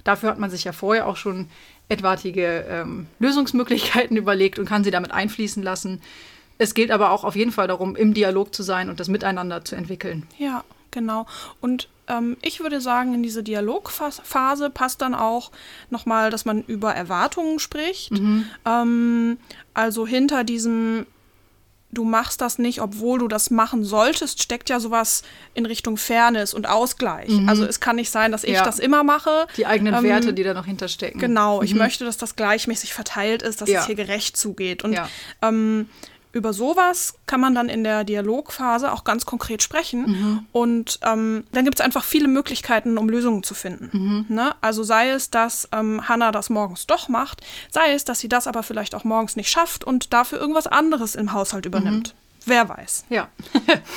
[0.04, 1.47] Dafür hat man sich ja vorher auch schon
[1.89, 6.01] etwaige ähm, Lösungsmöglichkeiten überlegt und kann sie damit einfließen lassen.
[6.58, 9.65] Es gilt aber auch auf jeden Fall darum, im Dialog zu sein und das Miteinander
[9.65, 10.25] zu entwickeln.
[10.38, 11.25] Ja, genau.
[11.60, 15.51] Und ähm, ich würde sagen, in diese Dialogphase passt dann auch
[15.89, 18.12] nochmal, dass man über Erwartungen spricht.
[18.65, 19.38] Ähm,
[19.73, 21.06] also hinter diesem,
[21.95, 25.23] du machst das nicht, obwohl du das machen solltest, steckt ja sowas
[25.55, 27.31] in Richtung Fairness und Ausgleich.
[27.47, 28.63] Also es kann nicht sein, dass ich Ja.
[28.63, 29.47] das immer mache.
[29.58, 31.19] Die eigenen Ähm, Werte, die da noch hinterstecken.
[31.19, 33.79] Genau, ich möchte, dass das gleichmäßig verteilt ist, dass Ja.
[33.79, 34.84] es hier gerecht zugeht.
[34.84, 35.10] Und Ja.
[35.41, 35.89] ähm,
[36.36, 40.02] über sowas kann man dann in der Dialogphase auch ganz konkret sprechen.
[40.06, 40.39] Mhm.
[40.52, 43.89] Und ähm, dann gibt es einfach viele Möglichkeiten, um Lösungen zu finden.
[44.30, 44.36] Mhm.
[44.36, 44.54] Ne?
[44.60, 48.48] Also sei es, dass ähm, Hannah das morgens doch macht, sei es, dass sie das
[48.48, 52.10] aber vielleicht auch morgens nicht schafft und dafür irgendwas anderes im Haushalt übernimmt.
[52.10, 52.19] Mhm.
[52.48, 53.06] Wer weiß.
[53.10, 53.30] Ja.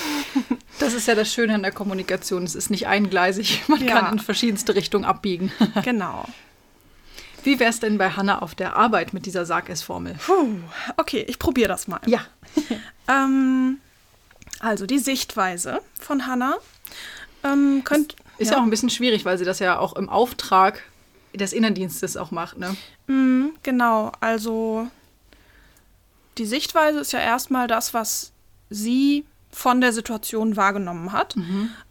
[0.78, 2.44] das ist ja das Schöne an der Kommunikation.
[2.44, 3.64] Es ist nicht eingleisig.
[3.68, 3.98] Man Ja.
[3.98, 5.50] kann in verschiedenste Richtungen abbiegen.
[5.84, 6.24] genau.
[7.44, 10.16] Wie wäre es denn bei Hannah auf der Arbeit mit dieser Sag-Es-Formel?
[10.26, 10.48] Puh,
[10.96, 12.00] okay, ich probiere das mal.
[12.06, 12.20] Ja.
[13.10, 13.78] Ähm,
[14.60, 16.58] also die Sichtweise von Hannah
[17.42, 18.58] ähm, könnt, Ist ja.
[18.58, 20.82] auch ein bisschen schwierig, weil sie das ja auch im Auftrag
[21.32, 22.76] des Innendienstes auch macht, ne?
[23.06, 24.88] Mm, genau, also
[26.36, 28.32] die Sichtweise ist ja erstmal das, was
[28.70, 31.34] sie von der Situation wahrgenommen hat.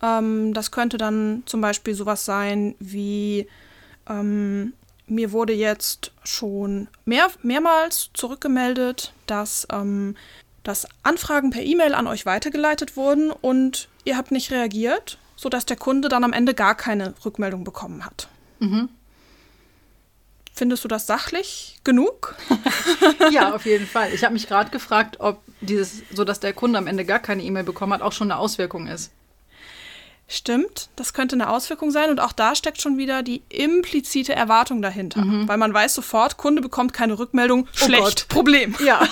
[0.04, 3.48] Ähm, das könnte dann zum Beispiel sowas sein wie,
[4.08, 4.74] ähm,
[5.08, 10.16] mir wurde jetzt schon mehr, mehrmals zurückgemeldet, dass, ähm,
[10.64, 15.78] dass Anfragen per E-Mail an euch weitergeleitet wurden und ihr habt nicht reagiert, sodass der
[15.78, 18.28] Kunde dann am Ende gar keine Rückmeldung bekommen hat.
[18.60, 18.90] Mhm.
[20.54, 22.36] Findest du das sachlich genug?
[23.32, 24.12] ja, auf jeden Fall.
[24.14, 27.44] Ich habe mich gerade gefragt, ob dieses, so dass der Kunde am Ende gar keine
[27.44, 29.12] E-Mail bekommen hat, auch schon eine Auswirkung ist.
[30.30, 34.82] Stimmt, das könnte eine Auswirkung sein und auch da steckt schon wieder die implizite Erwartung
[34.82, 35.48] dahinter, Mhm.
[35.48, 38.26] weil man weiß sofort, Kunde bekommt keine Rückmeldung, Oh schlecht, Gott.
[38.28, 38.76] Problem.
[38.84, 39.02] Ja.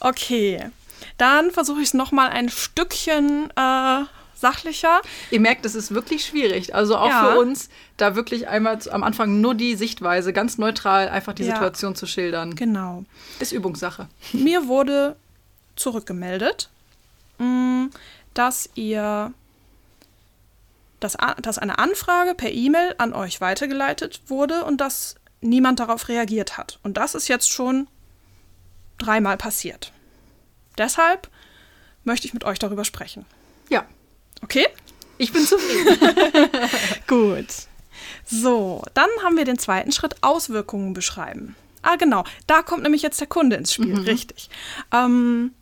[0.00, 0.70] Okay,
[1.16, 4.04] dann versuche ich es nochmal ein Stückchen äh,
[4.36, 5.00] sachlicher.
[5.32, 6.72] Ihr merkt, es ist wirklich schwierig.
[6.74, 7.32] Also auch Ja.
[7.32, 11.54] für uns, da wirklich einmal am Anfang nur die Sichtweise, ganz neutral einfach die Ja.
[11.54, 12.54] Situation zu schildern.
[12.54, 13.04] Genau.
[13.40, 14.06] Ist Übungssache.
[14.32, 15.16] Mir wurde
[15.74, 16.68] zurückgemeldet,
[17.38, 17.88] mh,
[18.38, 19.32] dass ihr
[21.00, 26.58] dass, dass eine Anfrage per E-Mail an euch weitergeleitet wurde und dass niemand darauf reagiert
[26.58, 26.80] hat.
[26.82, 27.86] Und das ist jetzt schon
[28.98, 29.92] dreimal passiert.
[30.76, 31.28] Deshalb
[32.02, 33.26] möchte ich mit euch darüber sprechen.
[33.68, 33.84] Ja,
[34.42, 34.66] Okay?
[35.18, 35.98] ich bin zufrieden.
[37.06, 37.46] Gut.
[38.24, 41.56] So, dann haben wir den zweiten Schritt, Auswirkungen beschreiben.
[41.82, 42.24] Ah, genau.
[42.46, 44.48] Da kommt nämlich jetzt der Kunde ins Spiel, richtig.
[44.92, 45.52] Ähm,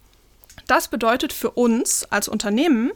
[0.67, 2.91] das bedeutet für uns als Unternehmen,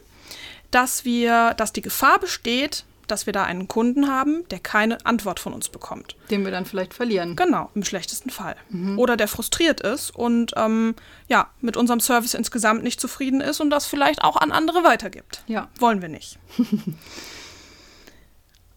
[0.71, 5.39] dass wir, dass die Gefahr besteht, dass wir da einen Kunden haben, der keine Antwort
[5.39, 6.15] von uns bekommt.
[6.29, 7.35] Den wir dann vielleicht verlieren.
[7.35, 8.55] Genau, im schlechtesten Fall.
[8.97, 10.95] Oder der frustriert ist und ähm,
[11.27, 15.43] ja, mit unserem Service insgesamt nicht zufrieden ist und das vielleicht auch an andere weitergibt.
[15.47, 15.67] Ja.
[15.77, 16.39] Wollen wir nicht.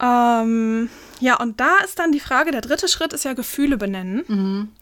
[0.03, 4.75] ähm, ja, und da ist dann die Frage, der dritte Schritt ist ja Gefühle benennen.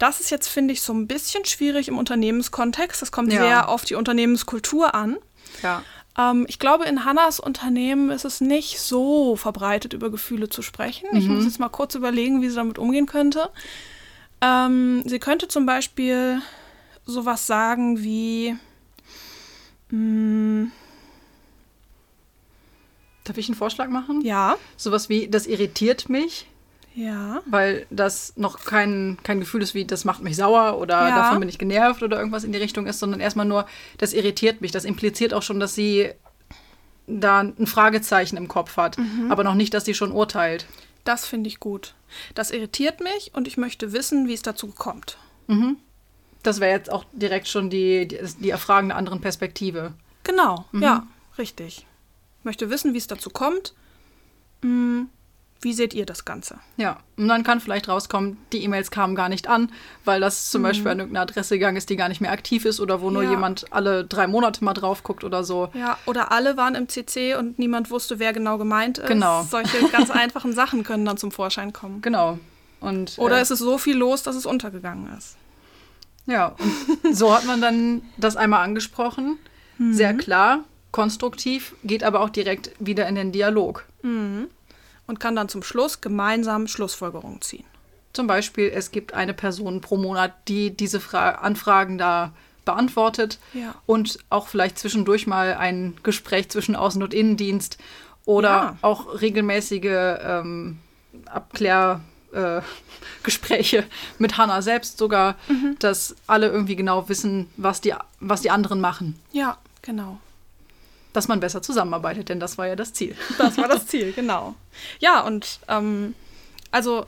[0.00, 3.00] Das ist jetzt, finde ich, so ein bisschen schwierig im Unternehmenskontext.
[3.00, 3.40] Das kommt Ja.
[3.42, 5.16] sehr auf die Unternehmenskultur an.
[5.62, 5.82] Ja.
[6.18, 11.06] Ähm, ich glaube, in Hannas Unternehmen ist es nicht so verbreitet, über Gefühle zu sprechen.
[11.14, 11.34] Ich Mhm.
[11.36, 13.50] muss jetzt mal kurz überlegen, wie sie damit umgehen könnte.
[14.40, 16.40] Ähm, sie könnte zum Beispiel
[17.06, 18.56] sowas sagen wie,
[19.90, 20.72] mm,
[23.24, 24.22] Darf ich einen Vorschlag machen?
[24.22, 26.46] ja, Sowas wie, das irritiert mich,
[26.94, 31.14] ja, weil das noch kein, kein Gefühl ist wie, das macht mich sauer oder Ja.
[31.16, 33.66] davon bin ich genervt oder irgendwas in die Richtung ist, sondern erstmal nur,
[33.98, 34.72] das irritiert mich.
[34.72, 36.10] Das impliziert auch schon, dass sie
[37.06, 39.30] da ein Fragezeichen im Kopf hat, Mhm.
[39.32, 40.66] aber noch nicht, dass sie schon urteilt.
[41.04, 41.94] das finde ich gut.
[42.34, 45.16] Das irritiert mich und ich möchte wissen, wie es dazu kommt.
[46.42, 49.94] Das wäre jetzt auch direkt schon die, die, die Erfragen einer anderen Perspektive.
[50.24, 51.06] Genau, ja,
[51.38, 51.86] richtig.
[52.38, 53.74] Ich möchte wissen, wie es dazu kommt.
[54.62, 55.04] Mm,
[55.62, 56.58] Wie seht ihr das Ganze?
[56.78, 59.70] Ja, und dann kann vielleicht rauskommen, die E-Mails kamen gar nicht an,
[60.06, 62.80] weil das zum Beispiel an irgendeine Adresse gegangen ist, die gar nicht mehr aktiv ist
[62.80, 63.28] oder wo nur Mhm.
[63.28, 63.34] Ja.
[63.34, 65.68] jemand alle drei Monate mal drauf guckt oder so.
[65.74, 69.06] Ja, oder alle waren im CC und niemand wusste, wer genau gemeint ist.
[69.08, 69.42] Genau.
[69.42, 72.00] Solche ganz einfachen Sachen können dann zum Vorschein kommen.
[72.00, 72.38] Genau.
[72.80, 75.36] Und, Oder äh, es ist so viel los, dass es untergegangen ist.
[76.24, 76.54] Ja,
[77.02, 79.36] und so hat man dann das einmal angesprochen.
[79.76, 79.92] Mhm.
[79.92, 83.84] Sehr klar, konstruktiv, geht aber auch direkt wieder in den Dialog.
[85.10, 87.64] Und kann dann zum Schluss gemeinsam Schlussfolgerungen ziehen.
[88.12, 92.32] Zum Beispiel, es gibt eine Person pro Monat, die diese Fra Anfragen da
[92.64, 93.74] beantwortet Ja.
[93.86, 97.78] und auch vielleicht zwischendurch mal ein Gespräch zwischen Außen- und Innendienst
[98.24, 98.76] oder Ja.
[98.82, 100.78] auch regelmäßige ähm,
[101.26, 102.02] Abklär.
[102.32, 102.60] Äh,
[104.18, 105.74] mit Hannah selbst sogar, Mhm.
[105.80, 109.18] dass alle irgendwie genau wissen, was die, was die anderen machen.
[109.32, 110.20] Ja, genau.
[111.12, 113.16] Dass man besser zusammenarbeitet, denn das war ja das Ziel.
[113.38, 114.54] Das war das Ziel, genau.
[115.00, 116.14] Ja, und ähm,
[116.70, 117.06] also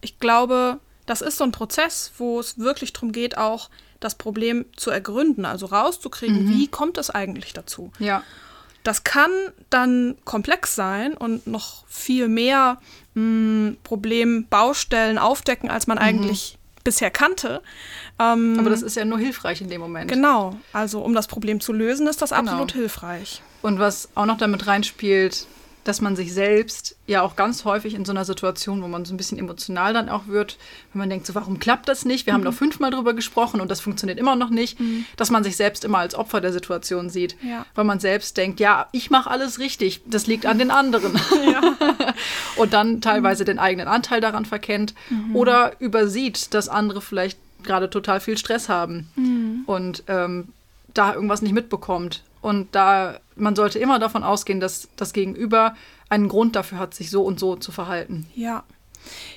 [0.00, 4.66] ich glaube, das ist so ein Prozess, wo es wirklich darum geht, auch das Problem
[4.76, 7.92] zu ergründen, also rauszukriegen, wie kommt es eigentlich dazu.
[7.98, 8.22] Ja.
[8.82, 9.30] Das kann
[9.70, 12.78] dann komplex sein und noch viel mehr
[13.14, 17.60] mh, Problembaustellen aufdecken, als man eigentlich bisher kannte.
[18.18, 20.10] Ähm, Aber das ist ja nur hilfreich in dem Moment.
[20.10, 22.40] genau, also um das Problem zu lösen, ist das Genau.
[22.42, 23.42] absolut hilfreich.
[23.62, 25.46] Und was auch noch damit reinspielt,
[25.86, 29.14] dass man sich selbst ja auch ganz häufig in so einer Situation, wo man so
[29.14, 30.58] ein bisschen emotional dann auch wird,
[30.92, 32.26] wenn man denkt, so warum klappt das nicht?
[32.26, 34.78] Wir haben doch fünfmal drüber gesprochen und das funktioniert immer noch nicht,
[35.16, 37.36] dass man sich selbst immer als Opfer der Situation sieht.
[37.40, 37.66] Ja.
[37.76, 41.12] Weil man selbst denkt, ja, ich mache alles richtig, das liegt an den anderen.
[42.56, 44.94] und dann teilweise den eigenen Anteil daran verkennt
[45.34, 50.48] oder übersieht, dass andere vielleicht gerade total viel Stress haben und ähm,
[50.94, 52.22] da irgendwas nicht mitbekommt.
[52.46, 55.74] Und da, man sollte immer davon ausgehen, dass das Gegenüber
[56.08, 58.26] einen Grund dafür hat, sich so und so zu verhalten.
[58.36, 58.62] Ja.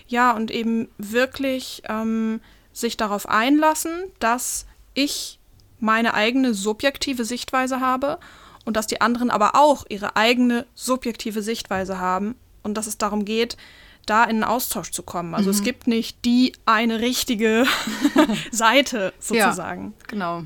[0.07, 2.39] Ja, und eben wirklich ähm,
[2.71, 5.39] sich darauf einlassen, dass ich
[5.79, 8.19] meine eigene subjektive Sichtweise habe
[8.65, 13.25] und dass die anderen aber auch ihre eigene subjektive Sichtweise haben und dass es darum
[13.25, 13.57] geht,
[14.05, 15.33] da in einen Austausch zu kommen.
[15.33, 15.55] Also Mhm.
[15.55, 17.65] es gibt nicht die eine richtige
[18.51, 19.93] Seite sozusagen.
[19.99, 20.43] Ja, genau.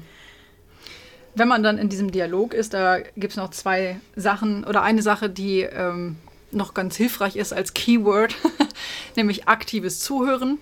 [1.35, 5.01] Wenn man dann in diesem Dialog ist, da gibt es noch zwei Sachen oder eine
[5.01, 6.17] Sache, die ähm,
[6.51, 8.35] noch ganz hilfreich ist als Keyword,
[9.15, 10.59] nämlich aktives Zuhören.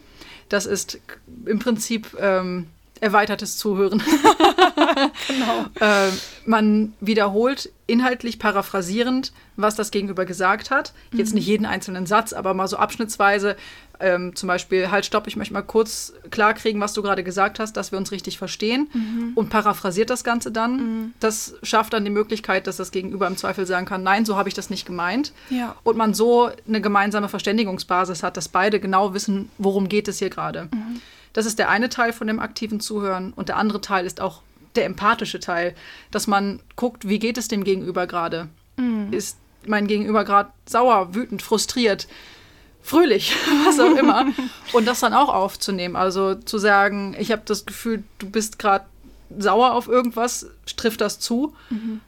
[0.49, 0.99] Das ist
[1.45, 2.67] im Prinzip ähm,
[3.01, 4.01] erweitertes Zuhören.
[5.27, 5.65] Genau.
[5.79, 6.09] äh,
[6.45, 10.93] man wiederholt inhaltlich paraphrasierend, was das Gegenüber gesagt hat.
[11.13, 13.55] Jetzt nicht jeden einzelnen Satz, aber mal so abschnittsweise.
[13.99, 17.73] Ähm, zum Beispiel, halt, stopp, ich möchte mal kurz klarkriegen, was du gerade gesagt hast,
[17.77, 18.89] dass wir uns richtig verstehen.
[19.35, 21.13] Und paraphrasiert das Ganze dann.
[21.19, 24.49] Das schafft dann die Möglichkeit, dass das Gegenüber im Zweifel sagen kann, nein, so habe
[24.49, 25.33] ich das nicht gemeint.
[25.49, 25.75] Ja.
[25.83, 30.29] Und man so eine gemeinsame Verständigungsbasis hat, dass beide genau wissen, worum geht es hier
[30.29, 30.69] gerade.
[31.33, 33.33] Das ist der eine Teil von dem aktiven Zuhören.
[33.33, 34.41] Und der andere Teil ist auch
[34.75, 35.75] der empathische Teil,
[36.11, 38.49] dass man guckt, wie geht es dem Gegenüber gerade?
[39.11, 42.07] Ist mein Gegenüber gerade sauer, wütend, frustriert,
[42.81, 44.27] fröhlich, was auch immer.
[44.73, 45.95] Und das dann auch aufzunehmen.
[45.95, 48.85] Also zu sagen, ich habe das Gefühl, du bist gerade
[49.37, 51.55] sauer auf irgendwas, trifft das zu.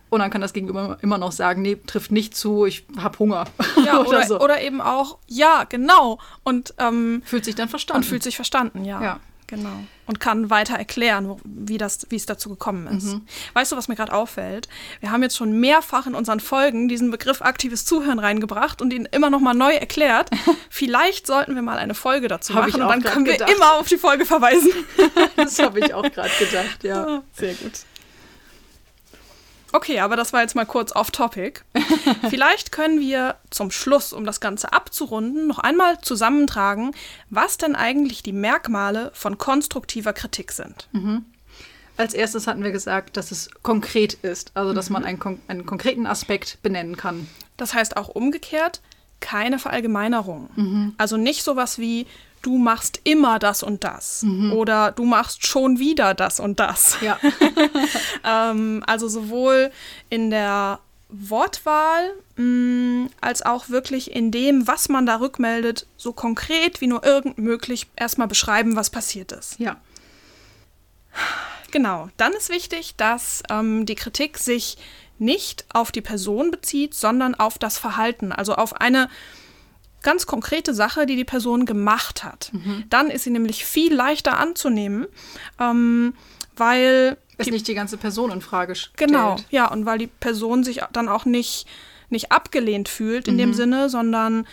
[0.10, 3.46] Und dann kann das Gegenüber immer noch sagen, nee, trifft nicht zu, ich habe Hunger.
[3.86, 4.40] Ja, oder, so.
[4.40, 6.20] oder eben auch, ja, genau.
[6.44, 8.04] Und, ähm, Fühlt sich dann verstanden.
[8.04, 9.02] und fühlt sich verstanden, ja.
[9.02, 9.20] Ja.
[9.48, 9.84] Genau.
[10.06, 13.14] Und kann weiter erklären, wie, das, wie es dazu gekommen ist.
[13.14, 13.22] Mhm.
[13.54, 14.68] Weißt du, was mir gerade auffällt?
[15.00, 19.08] Wir haben jetzt schon mehrfach in unseren Folgen diesen Begriff aktives Zuhören reingebracht und ihn
[19.12, 20.30] immer noch mal neu erklärt.
[20.70, 23.52] Vielleicht sollten wir mal eine Folge dazu Hab machen und dann können wir gedacht.
[23.56, 24.72] immer auf die Folge verweisen.
[25.36, 27.24] das habe ich auch gerade gedacht, ja.
[27.34, 27.72] Sehr gut.
[29.74, 31.62] Okay, aber das war jetzt mal kurz off-topic.
[32.30, 36.92] Vielleicht können wir zum Schluss, um das Ganze abzurunden, noch einmal zusammentragen,
[37.32, 40.88] was denn eigentlich die Merkmale von konstruktiver Kritik sind.
[41.98, 45.66] Als erstes hatten wir gesagt, dass es konkret ist, also dass man einen, kon einen
[45.66, 47.28] konkreten Aspekt benennen kann.
[47.58, 48.80] Das heißt auch umgekehrt,
[49.22, 50.94] keine Verallgemeinerung.
[51.00, 52.06] Also nicht sowas wie,
[52.44, 56.98] du machst immer das und das oder du machst schon wieder das und das.
[57.02, 57.20] Ja.
[58.26, 59.72] Ähm, also sowohl
[60.10, 60.80] in der
[61.10, 67.04] Wortwahl mh, als auch wirklich in dem, was man da rückmeldet, so konkret wie nur
[67.04, 69.60] irgend möglich erstmal beschreiben, was passiert ist.
[69.60, 69.78] ja.
[71.72, 74.78] Genau, dann ist wichtig, dass ähm, die Kritik sich
[75.18, 79.10] nicht auf die Person bezieht, sondern auf das Verhalten, also auf eine
[80.04, 82.52] ganz konkrete Sache, die die Person gemacht hat.
[82.90, 85.08] Dann ist sie nämlich viel leichter anzunehmen,
[85.60, 86.14] ähm,
[86.56, 88.98] weil Es nicht die ganze Person in Frage stellt.
[88.98, 91.66] Genau, ja, und weil die Person sich dann auch nicht,
[92.10, 94.46] nicht abgelehnt fühlt in dem Sinne, sondern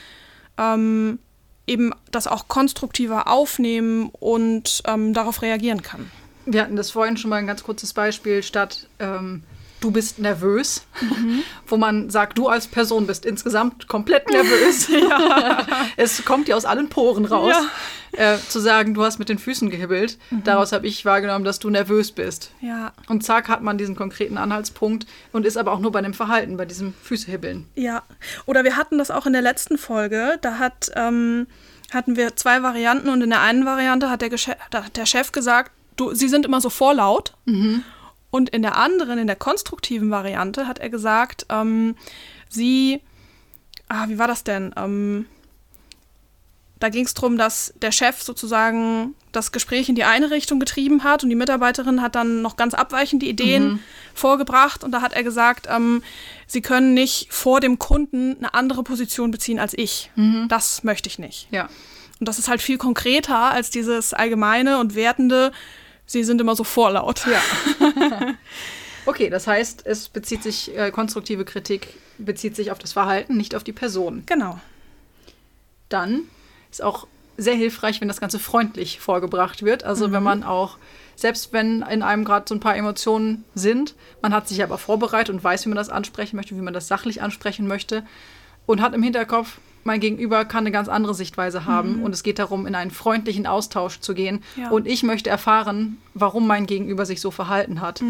[0.56, 1.18] ähm,
[1.66, 6.10] eben das auch konstruktiver aufnehmen und ähm, darauf reagieren kann.
[6.46, 9.44] Wir hatten das vorhin schon mal ein ganz kurzes Beispiel statt ähm,
[9.80, 10.84] du bist nervös,
[11.66, 14.88] wo man sagt, du als Person bist insgesamt komplett nervös.
[15.96, 17.54] es kommt dir aus allen Poren raus.
[18.12, 20.18] Äh, zu sagen, du hast mit den Füßen gehibbelt.
[20.44, 22.50] Daraus habe ich wahrgenommen, dass du nervös bist.
[22.60, 26.12] Ja, Und zack hat man diesen konkreten Anhaltspunkt und ist aber auch nur bei dem
[26.12, 27.66] Verhalten, bei diesem Füßehibbeln.
[27.76, 28.02] ja.
[28.46, 31.46] Oder wir hatten das auch in der letzten Folge, da hat, ähm,
[31.92, 35.30] hatten wir zwei Varianten und in der einen Variante hat der, Gesche hat der Chef
[35.30, 37.34] gesagt, du, sie sind immer so vorlaut.
[38.30, 41.96] Und in der anderen, in der konstruktiven Variante, hat er gesagt, ähm,
[42.48, 43.00] sie,
[43.88, 44.72] ah, wie war das denn?
[44.76, 45.26] Ähm,
[46.80, 51.04] da ging es darum, dass der Chef sozusagen das Gespräch in die eine Richtung getrieben
[51.04, 53.80] hat und die Mitarbeiterin hat dann noch ganz abweichende Ideen
[54.14, 56.02] vorgebracht und da hat er gesagt, ähm,
[56.46, 60.10] sie können nicht vor dem Kunden eine andere Position beziehen als ich.
[60.48, 61.48] Das möchte ich nicht.
[61.50, 61.68] Ja.
[62.18, 65.52] Und das ist halt viel konkreter als dieses allgemeine und wertende,
[66.10, 67.24] sie sind immer so vorlaut.
[67.30, 67.40] Ja.
[69.06, 73.54] okay, das heißt, es bezieht sich, äh, konstruktive Kritik bezieht sich auf das Verhalten, nicht
[73.54, 74.24] auf die Person.
[74.26, 74.58] Genau.
[75.88, 76.22] Dann
[76.70, 79.84] ist auch sehr hilfreich, wenn das Ganze freundlich vorgebracht wird.
[79.84, 80.78] Also wenn man auch,
[81.14, 85.34] selbst wenn in einem gerade so ein paar Emotionen sind, man hat sich aber vorbereitet
[85.34, 88.04] und weiß, wie man das ansprechen möchte, wie man das sachlich ansprechen möchte
[88.66, 92.38] und hat im Hinterkopf, mein Gegenüber kann eine ganz andere Sichtweise haben und es geht
[92.38, 94.42] darum, in einen freundlichen Austausch zu gehen.
[94.56, 94.70] Ja.
[94.70, 98.02] Und ich möchte erfahren, warum mein Gegenüber sich so verhalten hat.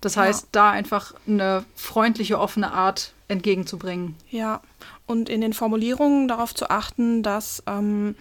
[0.00, 4.16] Das heißt, da einfach eine freundliche, offene Art entgegenzubringen.
[4.30, 4.62] Ja,
[5.06, 8.14] und in den Formulierungen darauf zu achten, dass, ähm,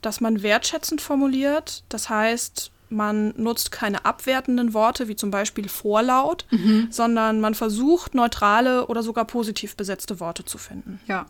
[0.00, 1.84] dass man wertschätzend formuliert.
[1.88, 6.46] Das heißt, man nutzt keine abwertenden Worte wie zum Beispiel Vorlaut,
[6.90, 11.00] sondern man versucht, neutrale oder sogar positiv besetzte Worte zu finden.
[11.06, 11.26] Ja.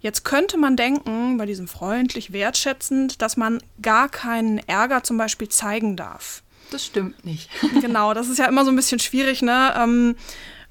[0.00, 5.48] Jetzt könnte man denken, bei diesem freundlich wertschätzend, dass man gar keinen Ärger zum Beispiel
[5.48, 6.42] zeigen darf.
[6.70, 7.50] Das stimmt nicht.
[7.80, 9.74] genau, das ist ja immer so ein bisschen schwierig, ne?
[9.76, 10.16] Ähm,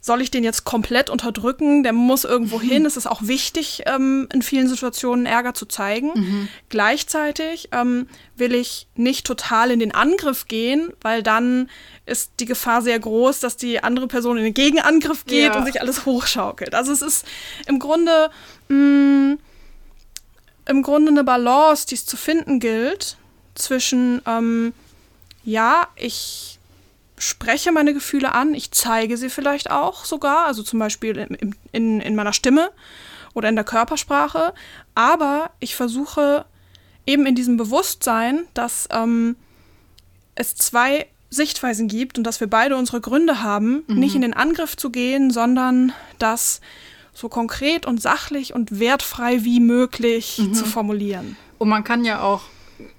[0.09, 1.83] soll ich den jetzt komplett unterdrücken?
[1.83, 2.61] Der muss irgendwo Mhm.
[2.69, 2.85] hin.
[2.87, 6.11] Es ist auch wichtig, ähm, in vielen Situationen Ärger zu zeigen.
[6.15, 6.47] Mhm.
[6.69, 11.69] Gleichzeitig ähm, will ich nicht total in den Angriff gehen, weil dann
[12.07, 15.57] ist die Gefahr sehr groß, dass die andere Person in den Gegenangriff geht Ja.
[15.59, 16.73] und sich alles hochschaukelt.
[16.73, 17.25] Also es ist
[17.67, 18.31] im Grunde
[18.69, 19.37] mh,
[20.65, 23.17] im Grunde eine Balance, die es zu finden gilt
[23.55, 24.73] zwischen ähm,
[25.43, 26.58] ja, ich
[27.19, 32.01] spreche meine Gefühle an, ich zeige sie vielleicht auch sogar, also zum Beispiel im, in,
[32.01, 32.71] in meiner Stimme
[33.33, 34.53] oder in der Körpersprache,
[34.95, 36.45] aber ich versuche
[37.05, 39.35] eben in diesem Bewusstsein, dass ähm,
[40.35, 44.75] es zwei Sichtweisen gibt und dass wir beide unsere Gründe haben, nicht in den Angriff
[44.75, 46.59] zu gehen, sondern das
[47.13, 51.37] so konkret und sachlich und wertfrei wie möglich zu formulieren.
[51.59, 52.41] Und man kann ja auch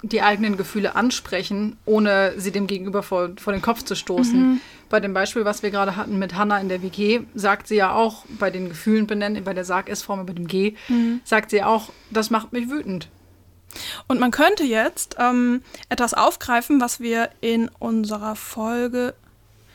[0.03, 4.61] die eigenen Gefühle ansprechen, ohne sie dem Gegenüber vor, vor den Kopf zu stoßen.
[4.89, 7.95] Bei dem Beispiel, was wir gerade hatten mit Hannah in der WG, sagt sie ja
[7.95, 10.75] auch bei den Gefühlen benennen, bei der Sag-Es-Form über dem G,
[11.25, 13.09] sagt sie auch, das macht mich wütend.
[14.09, 19.15] Und man könnte jetzt ähm, etwas aufgreifen, was wir in unserer Folge,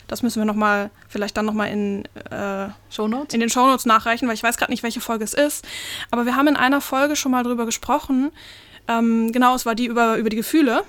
[0.07, 3.33] das müssen wir noch mal, vielleicht dann noch mal in, äh, Shownotes?
[3.33, 5.65] in den Shownotes nachreichen, weil ich weiß gerade nicht, welche Folge es ist.
[6.11, 8.31] Aber wir haben in einer Folge schon mal drüber gesprochen.
[8.87, 10.83] Ähm, genau, es war die über, über die Gefühle.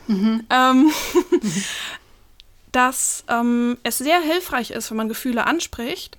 [0.51, 0.91] Ähm,
[2.73, 6.19] dass ähm, es sehr hilfreich ist, wenn man Gefühle anspricht,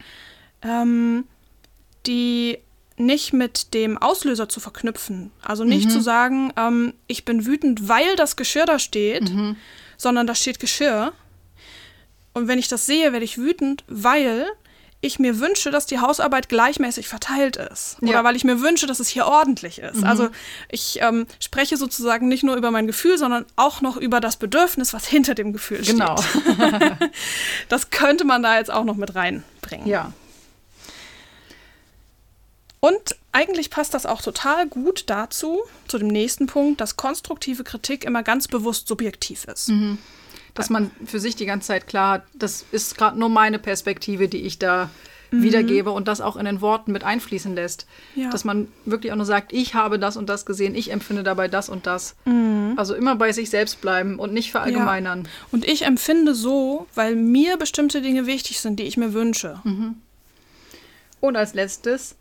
[0.63, 1.26] ähm,
[2.08, 2.58] die
[2.98, 5.32] nicht mit dem Auslöser zu verknüpfen.
[5.44, 9.32] Also nicht zu sagen, ähm, ich bin wütend, weil das Geschirr da steht,
[9.98, 11.13] sondern da steht Geschirr.
[12.34, 14.48] Und wenn ich das sehe, werde ich wütend, weil
[15.00, 17.98] ich mir wünsche, dass die Hausarbeit gleichmäßig verteilt ist.
[18.02, 18.24] Oder Ja.
[18.24, 20.04] weil ich mir wünsche, dass es hier ordentlich ist.
[20.04, 20.30] Also
[20.70, 24.94] ich ähm, spreche sozusagen nicht nur über mein Gefühl, sondern auch noch über das Bedürfnis,
[24.94, 25.98] was hinter dem Gefühl steht.
[26.00, 26.16] Genau.
[27.70, 29.88] Das könnte man da jetzt auch noch mit reinbringen.
[29.88, 30.14] Ja.
[32.80, 38.04] Und eigentlich passt das auch total gut dazu, zu dem nächsten Punkt, dass konstruktive Kritik
[38.04, 39.72] immer ganz bewusst subjektiv ist.
[40.58, 44.28] Dass man für sich die ganze Zeit klar hat, das ist gerade nur meine Perspektive,
[44.28, 44.89] die ich da
[45.30, 47.86] wiedergebe und das auch in den Worten mit einfließen lässt.
[48.15, 48.30] Ja.
[48.30, 51.48] Dass man wirklich auch nur sagt, ich habe das und das gesehen, ich empfinde dabei
[51.50, 52.15] das und das.
[52.78, 55.28] Also immer bei sich selbst bleiben und nicht verallgemeinern.
[55.52, 59.62] Und ich empfinde so, weil mir bestimmte Dinge wichtig sind, die ich mir wünsche.
[61.20, 62.15] Und als letztes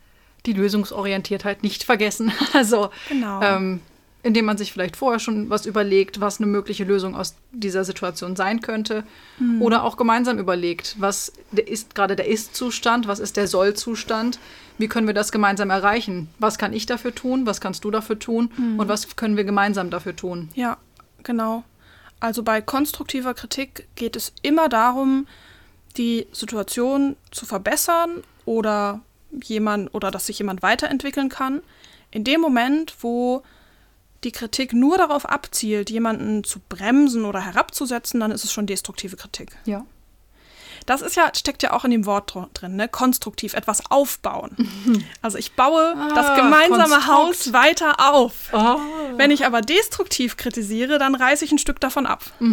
[0.46, 2.32] die Lösungsorientiertheit nicht vergessen.
[2.52, 3.40] Also Genau.
[3.42, 3.80] ähm,
[4.26, 8.34] indem man sich vielleicht vorher schon was überlegt, was eine mögliche Lösung aus dieser Situation
[8.34, 9.04] sein könnte.
[9.60, 14.40] Oder auch gemeinsam überlegt, was ist gerade der Ist-Zustand, was ist der Soll-Zustand,
[14.78, 16.28] wie können wir das gemeinsam erreichen?
[16.40, 19.90] Was kann ich dafür tun, was kannst du dafür tun und was können wir gemeinsam
[19.90, 20.48] dafür tun?
[20.54, 20.76] Ja,
[21.22, 21.62] genau.
[22.18, 25.28] Also bei konstruktiver Kritik geht es immer darum,
[25.96, 29.02] die Situation zu verbessern oder
[29.44, 31.62] jemand oder dass sich jemand weiterentwickeln kann.
[32.10, 33.44] In dem Moment, wo
[34.26, 39.16] die Kritik nur darauf abzielt, jemanden zu bremsen oder herabzusetzen, dann ist es schon destruktive
[39.16, 39.56] Kritik.
[39.64, 39.86] Ja.
[40.84, 42.86] Das ist ja, steckt ja auch in dem Wort dr- drin, ne?
[42.88, 44.56] Konstruktiv, etwas aufbauen.
[45.22, 47.06] Also ich baue das Ah, gemeinsame Konstrukt.
[47.08, 48.50] Haus weiter auf.
[48.52, 48.78] Oh.
[49.16, 52.22] Wenn ich aber destruktiv kritisiere, dann reiße ich ein Stück davon ab.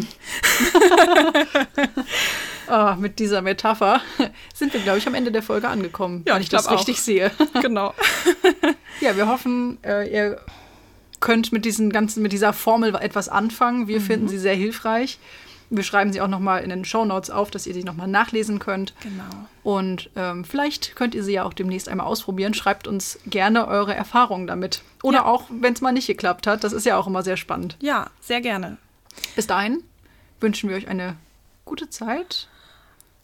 [2.68, 4.02] Ah, mit dieser Metapher
[4.56, 6.76] sind wir, glaube ich, am Ende der Folge angekommen, Ja, wenn ich ich das glaub
[6.76, 6.80] auch.
[6.80, 7.30] richtig sehe.
[7.62, 7.94] genau.
[9.02, 10.40] Ja, wir hoffen, äh, ihr
[11.24, 13.88] könnt mit diesen ganzen, mit dieser Formel etwas anfangen.
[13.88, 15.18] Wir finden sie sehr hilfreich.
[15.70, 18.94] Wir schreiben sie auch nochmal in den Shownotes auf, dass ihr sie nochmal nachlesen könnt.
[19.02, 19.24] Genau.
[19.64, 22.54] Und ähm, vielleicht könnt ihr sie ja auch demnächst einmal ausprobieren.
[22.54, 24.82] Schreibt uns gerne eure Erfahrungen damit.
[25.02, 25.26] Oder Ja.
[25.26, 26.64] auch, wenn es mal nicht geklappt hat.
[26.66, 27.78] Das ist ja auch immer sehr spannend.
[27.82, 28.78] Ja, sehr gerne.
[29.38, 29.82] Bis dahin
[30.42, 31.16] wünschen wir euch eine
[31.64, 32.50] gute Zeit.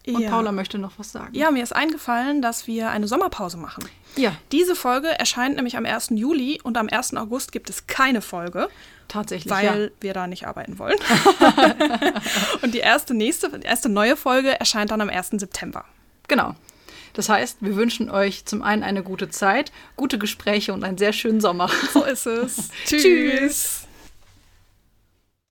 [0.08, 0.30] Und ja.
[0.30, 1.36] Paula möchte noch was sagen.
[1.36, 3.84] Ja, mir ist eingefallen, dass wir eine Sommerpause machen.
[4.16, 6.12] Ja, Diese Folge erscheint nämlich am 1.
[6.12, 7.16] Juli und am 1.
[7.16, 8.70] August gibt es keine Folge,
[9.08, 9.52] tatsächlich.
[9.52, 10.02] weil ja.
[10.02, 10.98] wir da nicht arbeiten wollen.
[12.62, 15.32] und die erste nächste, die erste neue Folge erscheint dann am 1.
[15.34, 15.86] September.
[16.28, 16.56] Genau.
[17.14, 21.14] Das heißt, wir wünschen euch zum einen eine gute Zeit, gute Gespräche und einen sehr
[21.14, 21.70] schönen Sommer.
[21.94, 22.70] So ist es.
[22.86, 23.79] Tschüss.